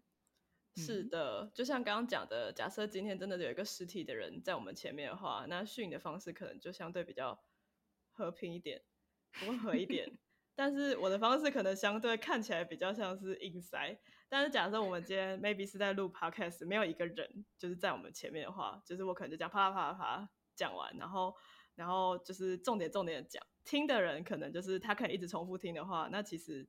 [0.75, 7.41] 是的，就像刚刚讲的，假设今天真的有一个实体的人在我们前面的话，那训的方式可能就相对比较
[8.15, 8.83] 和平一点，
[9.47, 10.11] 温和一点。
[10.57, 13.99] 但是我的方式可能相对看起来比较像是硬塞。
[14.29, 21.35] 但是假设我们今天 maybe 是在录 podcast，没有一个人就是在我们前面的话，就是我可能就讲啪啪啪啪讲完，然后
[21.75, 26.69] 然后就是重点重点的讲，听的人可能就是他可以一直重复听的话，那其实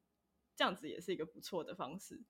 [0.56, 2.24] 这样子也是一个不错的方式。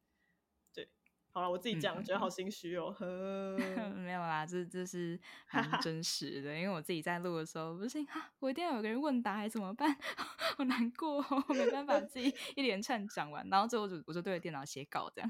[1.35, 2.95] 好了，我自己讲，觉得好心虚哦。
[3.97, 9.93] 没有啦，这这是 很真实的，因为我自己在录的时候，不是哈，我一定要有个人问答，还怎么办？
[10.55, 15.29] 好难过，没办法自己一连串讲完，然后最后就我就对着电脑写稿，这样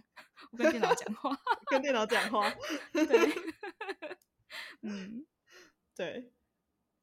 [0.52, 1.36] 我跟电脑讲话，
[1.72, 2.48] 跟电脑讲话，
[2.94, 3.04] 对，
[4.84, 5.26] 嗯，
[5.96, 6.32] 对，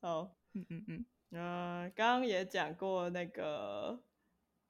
[0.00, 4.00] 好，嗯嗯嗯，嗯，刚刚也讲过那个。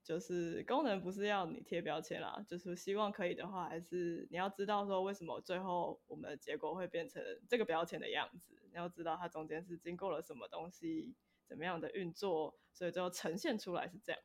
[0.02, 11.14] 就是功能不是要你贴标签啦，就是希望可以的话，还是你要知道说为什么最后我们的结果会变成这个标签的样子，你要知道它中间是经过了什么东西，
[11.46, 14.20] 怎么样的运作，所以最后呈现出来是这样。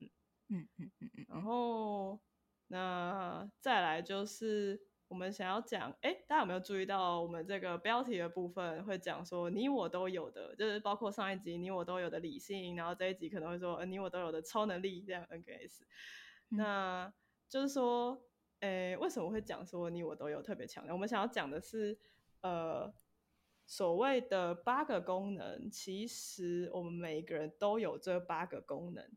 [0.00, 0.10] 嗯
[0.50, 2.20] 嗯嗯嗯嗯，然后
[2.66, 4.93] 那再来就是。
[5.06, 15.82] 我们想要讲，哎，大家有没有注意到我们这个标题的部分会讲说你我都有的，就是包括上一集你我都有的理性，然后这一集可能会说你我都有的超能力这样 NKS
[16.48, 17.12] 那
[17.48, 18.20] 就是说，
[18.60, 20.94] 哎，为什么会讲说你我都有特别强调？
[20.94, 21.96] 我们想要讲的是，
[22.40, 22.92] 呃，
[23.66, 29.08] 所谓的八个功能，其实我们每一个人都有这八个功能，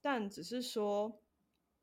[0.00, 1.22] 但只是说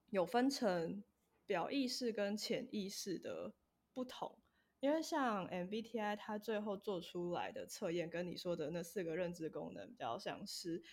[0.10, 1.02] 有分成。
[1.49, 3.51] 表意识跟潜意识的
[3.91, 4.38] 不同，
[4.81, 10.83] 因为像 MBTI 它最后做出来的测验，跟你说的那四个认知功能比较像是，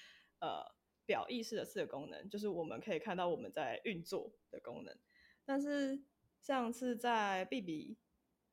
[0.41, 0.65] 呃，
[1.05, 4.99] 表意识的四个功能，就是我们可以看到我们在运作的功能。
[5.45, 6.03] 但是
[6.41, 7.99] 上次在 B B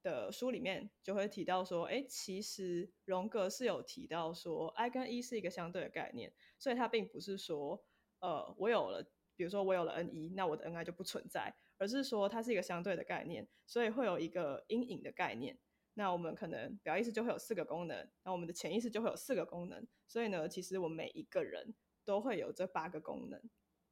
[0.02, 7.82] 的书里面就会提到说，哎，其实荣格是有提到说，I 跟 E 是一个相对的概念，所以它并不是说，
[8.20, 11.56] 呃，我有了，比如说我有了 N 一，那我的 N I 就不存在。
[11.84, 15.60] 而是说它是一个相对的概念，所以会有一个阴影的概念。
[15.96, 19.86] 那我们可能表意识就会有四个功能，那我们的潜意识就会有四个功能。
[20.08, 23.42] 所以呢，其实我们每一个人都会有这八个功能。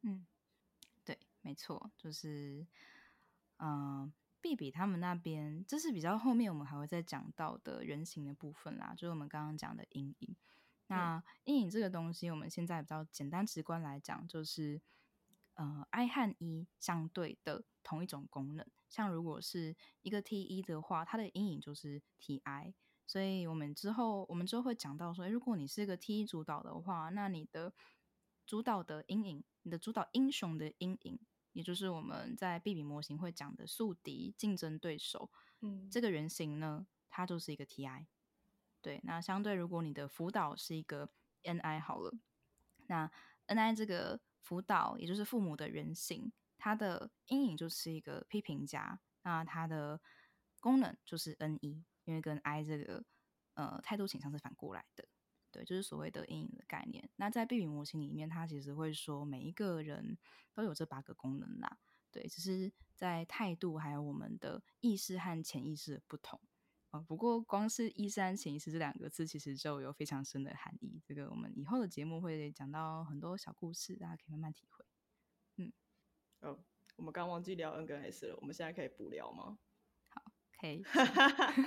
[0.04, 0.26] 嗯，
[1.04, 2.66] 对，没错，就是
[3.58, 10.36] 嗯，B B 他们那边这是比较后面我们还会再讲到的人形的部分啦，就是我们刚刚讲的阴影。
[10.88, 14.82] 那阴影这个东西，我们现在比较简单直观来讲，就是
[15.56, 17.64] 呃，I 和 E 相对的。
[17.84, 22.76] 同一种功能，像如果是一个 T 一的话，它的阴影就是 T I。
[23.08, 27.74] 所以我们之后我们之后会讲到说，如果你是一个 T 一主导的话，那你的
[28.46, 31.20] 主导的阴影，你的主导英雄的阴影，
[31.54, 35.32] 也就是我们在 B B 模型会讲的宿敌、竞争对手，
[35.62, 38.06] 嗯，这个原型呢，它就是一个 T I。
[38.80, 41.10] 对，那相对如果你的辅导是一个
[41.42, 42.14] N I 好了，
[42.86, 43.10] 那
[43.48, 46.32] N I 这个辅导也就是父母的原型。
[46.58, 50.00] 它的阴影就是一个批评家，那它的
[50.60, 53.04] 功能就是 N 一，因为跟 I 这个
[53.56, 55.08] 呃态度倾向是反过来的。
[55.50, 57.10] 对，就是所谓的阴影的概念。
[57.16, 60.18] 那在避孕模型里面，它其实会说每一个人
[60.54, 61.78] 都有这八个功能啦。
[62.12, 66.40] 对，只是在态度还有我们的意识和潜意识的不同
[66.92, 67.00] 啊。
[67.08, 71.02] 不过，光是意识和潜意识这两个字，其实就有非常深的含义。
[71.04, 74.86] 这个我们以后的节目会讲到很多小故事，大家可以慢慢体会。
[75.58, 75.74] 嗯，
[76.42, 76.64] 哦，
[76.96, 79.58] 我们刚忘记聊 N 跟 S 了，我们现在可以补聊吗？
[80.10, 80.24] 好，
[80.60, 80.84] 可以。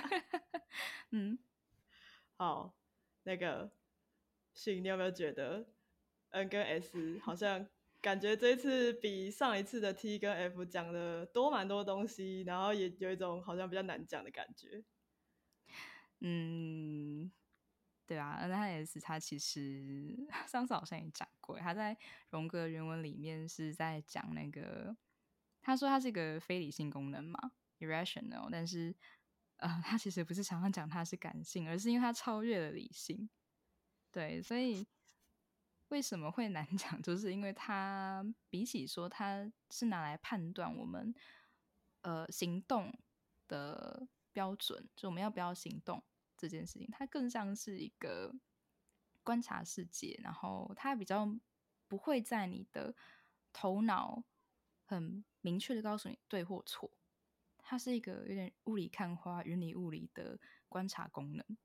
[1.11, 1.37] 嗯，
[2.37, 2.75] 好，
[3.23, 3.71] 那个
[4.53, 5.67] 信，你有没有觉得
[6.29, 7.67] N 跟 S 好像？
[8.01, 14.83] 感觉这次比上一次的 T 跟 F 讲的多蛮多东西，然后也有一种好像比较难讲的感觉。
[16.21, 17.31] 嗯，
[18.05, 20.15] 对啊，N 和 S 他其实
[20.47, 21.97] 上次好像也讲过，他在
[22.29, 24.95] 荣格原文里面是在讲那个，
[25.61, 28.95] 他说他是一个非理性功能嘛，irrational，但是
[29.57, 33.29] 呃，他其实不是常常讲他是感性，而是因为他超越了理性。
[34.11, 34.87] 对，所以。
[35.89, 36.99] 为什么会难讲？
[37.03, 41.13] 就是因为它比起说它是拿来判断我们
[42.01, 42.91] 呃行动
[43.47, 46.03] 的标准，就我们要不要行动
[46.35, 48.35] 这件事情，它更像是一个
[49.23, 51.25] 观察世界，然后它比较
[51.87, 52.93] 不会在你的
[53.53, 54.25] 头脑
[54.83, 56.91] 很明确的告诉你对或错，
[57.59, 61.57] 它是一个有点雾里看花、云里雾里的观察功能。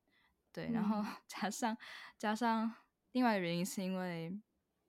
[0.53, 1.77] 对，然后加上
[2.16, 2.73] 加上。
[3.12, 4.33] 另外的原因是因为，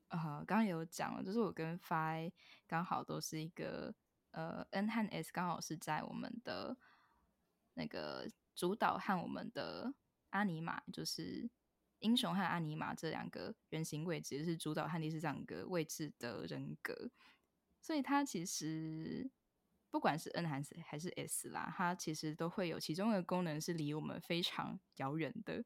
[0.09, 2.31] 呃，刚刚有讲了，就是我跟 Fi
[2.67, 3.91] 刚好都是一个，
[4.29, 6.77] 呃，N 和 S 刚好是在我们的
[7.73, 9.93] 那个主导和我们的
[10.29, 11.49] 阿尼玛，就是
[11.99, 17.11] 英雄和阿尼玛这两个原型位置，是主导和第四两个位置的人格，
[17.81, 19.29] 所以他其实
[19.91, 25.63] 不管是 N 还是还是 S 啦，它其实都会有其中的功能是离我们非常遥远的，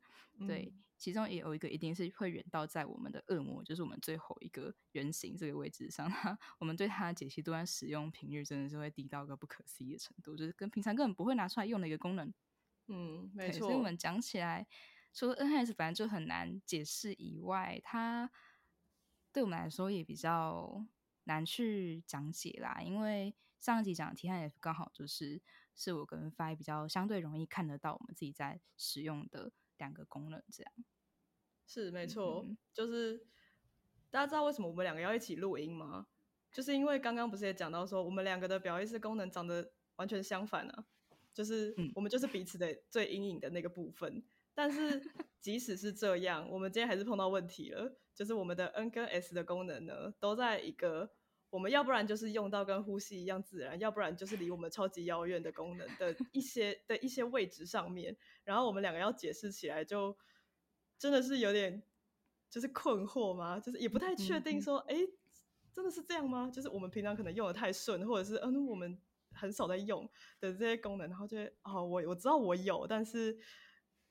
[0.47, 0.73] 对。
[0.97, 6.09] 其中也有一个一定是会远到在我们的恶魔，就是我们最后一个原型这个位置上，
[6.57, 12.33] 我们对它的解析度和使用频率真的是会低到一个不可思议的程度，就是跟平常根本不会拿出来用的一个功能。
[12.87, 13.59] 嗯，没错。
[13.67, 14.65] 所以我们讲起来，
[15.13, 18.31] 除了 NS 反正就很难解释以外，它
[19.33, 20.85] 对我们来说也比较
[21.25, 22.79] 难去讲解啦。
[22.81, 23.35] 因为
[23.65, 25.41] 上一集讲 T 和 F 刚好就是
[25.75, 29.51] 是我跟 Fi 比较相对容易看得到我们自己在使用的。
[29.77, 30.73] 两个功能这样
[31.67, 33.27] 是没错，就是
[34.09, 36.07] 大家知道为什么我们两个要一起录音吗？
[36.49, 40.85] 就是因为刚刚不是也讲到说，我们两个的表意识功能长得完全相反啊，
[41.33, 44.23] 就是我们就是彼此的最阴影的那个部分。
[44.53, 45.01] 但是
[45.41, 51.11] 即使是这样，我们今天还是碰到问题了，就是我们的 N 跟 S 的功能呢，都在一个。
[51.55, 60.17] 我们要不然就是用到跟呼吸一样自然，要不然就是离我们超级遥远的功能的一些 的一些位置上面，然后我们两个要解释起来就
[60.97, 61.81] 真的是有点
[62.49, 63.57] 就是困惑吗？
[63.57, 64.97] 就是也不太确定说，哎，
[65.71, 66.51] 真的是这样吗？
[66.51, 69.01] 就是我们平常可能用的太顺，或者是嗯我们
[69.31, 70.03] 很少在用
[70.41, 73.39] 的这些功能，然后就哦我我知道我有，但是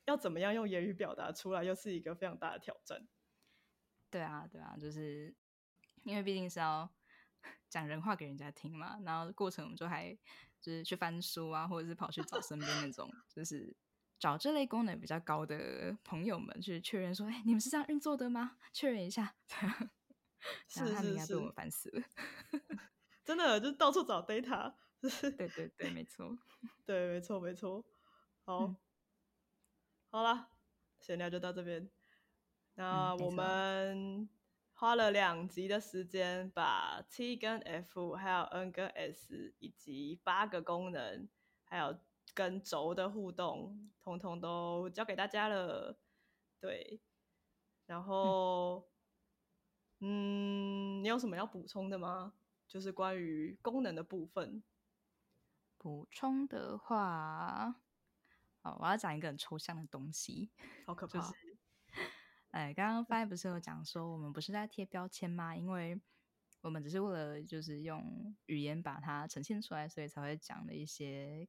[0.07, 3.07] 要怎么样用言语表达出来，又是一个非常大的挑战。
[4.11, 5.35] 对啊，对啊，就是
[6.05, 6.91] 因为毕竟是要。
[7.75, 10.17] 讲人话给人家听嘛，然后过程我们就还
[10.61, 13.75] 就是去翻书啊，或者是跑去找身边那种就是
[14.17, 18.59] 找这类功能比较高的朋友们去确认说，哎，你们是这样运作的吗？
[18.73, 19.35] 确认一下，
[20.69, 22.05] 是是是，被我们烦死了，
[23.25, 24.73] 真的就是到处找 data，
[25.37, 26.39] 对对对，没错，
[26.87, 27.85] 对，没错没错，
[28.45, 28.73] 好，
[30.13, 30.49] 好了，
[31.01, 31.91] 闲聊就到这边，
[32.77, 34.29] 那我们。
[34.77, 41.29] 花了两集的时间，把 T 跟 F，还有 N 跟 S，以及八个功能，
[41.65, 41.97] 还有
[42.35, 45.97] 跟轴的互动，通通都教给大家了。
[46.61, 47.01] 对，
[47.87, 48.89] 然后，
[50.01, 52.35] 嗯，你有什么要补充的吗？
[52.67, 54.63] 就是关于功能的部分。
[55.79, 57.77] 补充的话，
[58.63, 60.51] 哦，我要讲一个很抽象的东西，
[60.85, 61.33] 好可怕。
[62.55, 65.57] 哎，刚刚 Five 不是有讲说，我们不是在贴标签吗？
[65.57, 66.01] 因为
[66.61, 71.49] 我们只是为了就是用语言把它呈现出来，所以才会讲的一些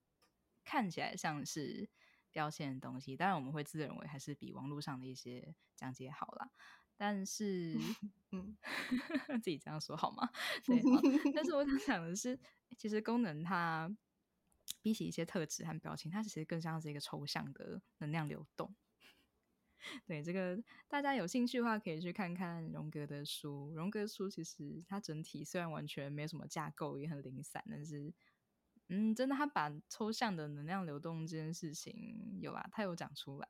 [0.64, 1.88] 看起来像是
[2.32, 3.16] 标签的东西。
[3.16, 6.50] 当然，我们会自认为还是比网络上的一些讲解好啦。
[6.98, 7.78] 但是，
[8.32, 8.58] 嗯，
[9.44, 10.28] 自己这样说好吗？
[10.66, 10.82] 对。
[11.36, 12.40] 但是我想讲的是，
[12.76, 13.96] 其实功能它
[14.82, 18.76] 比起一些特质和表情，它其实更像是一个抽象的能量流动。
[20.08, 20.58] 对这个，
[20.88, 23.72] 大家有兴趣的话，可以去看看荣格的书。
[23.74, 28.14] 荣格书其实它整体虽然完全没有什么架构，也很零散，但是，
[28.90, 33.48] 嗯，真的，他把抽象的能量流动这件事情有啊，他有讲出来。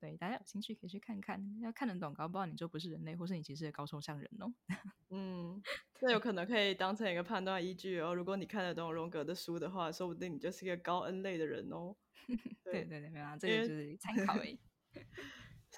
[0.00, 4.52] 对，大家有兴趣可以去看看，要看得懂，搞不好你就不是人类，或是你其实是高抽象人哦。
[5.08, 5.62] 嗯，
[6.02, 8.14] 那有可能可以当成一个判断依据哦。
[8.14, 11.96] 如果你看得懂荣格的书的话，说不定你就是一个高 N 类的人哦。
[12.64, 14.60] 对对对，没有啊，这个就是参考而已。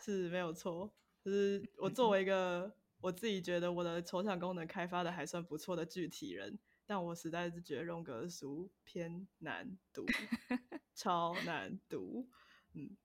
[0.06, 10.06] 是没有错，就是我作为一个我自己觉得我的抽象功能开发的还算不错的具体人，但我实在是觉得荣格的书偏难读，
[10.94, 12.30] 超难读。
[12.74, 12.96] 嗯，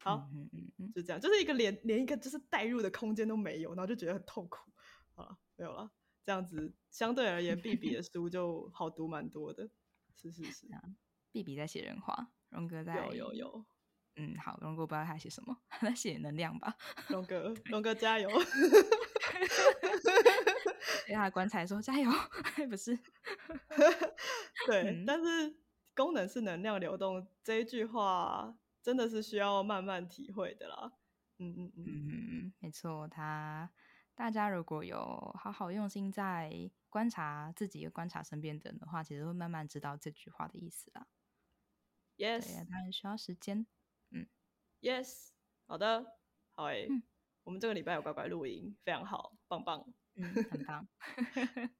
[0.00, 4.70] 好，嗯嗯嗯，就这样，就是一个连连一个就是代入的空间都没有，然后就觉得很痛苦。
[5.14, 5.90] 好了，没有了，
[6.22, 9.70] 这样子相对而言， 毕比的书就好读蛮多的。
[10.14, 10.66] 是是是，
[11.32, 13.64] 毕比在写人话，荣格在有有有。
[14.22, 16.76] 嗯，好，龙哥不知道他写什么， 他写能量吧。
[17.08, 18.28] 龙哥，龙哥加油！
[21.06, 22.10] 给他棺材说加油，
[22.68, 22.94] 不是？
[24.68, 25.56] 对，但是
[25.94, 30.92] 功能是能量流动这一句话，真的是需要慢慢体会的啦。
[31.38, 33.70] 嗯嗯嗯嗯，没错，他
[34.14, 41.06] 大家如果有好好用心在观察自己、观察身边的人的话，其实会慢慢知道这句话的意思啦。
[42.18, 43.66] Yes，当然需要时间。
[44.80, 45.28] Yes，
[45.66, 46.06] 好的，
[46.52, 46.88] 好诶，
[47.44, 50.88] 我们这个礼拜有乖乖录音，非常好，棒棒，嗯，很棒。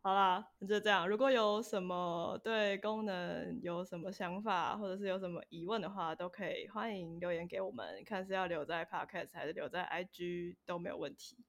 [0.00, 1.08] 好啦，那就这样。
[1.08, 11.44] 如果有什么对功能有什么想法，或者是有什么疑问的话，都可以欢迎留言给我们，看是要留在 Podcast 还是留在 IG 都没有问题。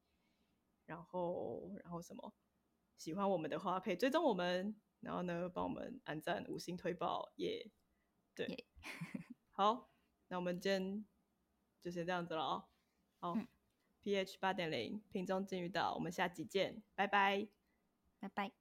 [0.87, 2.33] 然后，然后什么？
[2.97, 7.69] 喜欢我们的话，可以追踪我们，然后呢，帮我们按赞、五星推爆，耶！
[8.33, 8.65] 对，
[9.51, 9.91] 好。
[10.29, 11.05] 那我们今天
[11.81, 12.63] 就先这样子了哦。
[13.19, 13.37] 好
[14.03, 17.47] ，pH 八点零，瓶中金鱼岛，我们下集见，拜拜，
[18.19, 18.51] 拜拜。